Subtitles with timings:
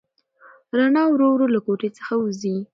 [0.77, 2.55] رڼا ورو ورو له کوټې څخه وځي.